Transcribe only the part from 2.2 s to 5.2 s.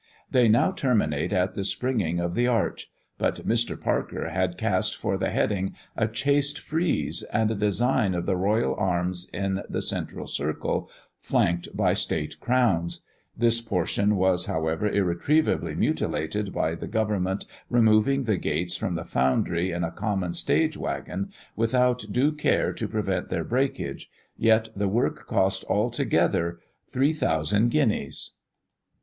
the arch; but Mr. Parker had cast for